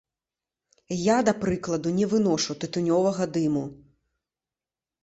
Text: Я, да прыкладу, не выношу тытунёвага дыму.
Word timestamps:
Я, 0.99 1.17
да 1.27 1.33
прыкладу, 1.43 1.93
не 1.99 2.09
выношу 2.15 2.51
тытунёвага 2.65 3.23
дыму. 3.39 3.65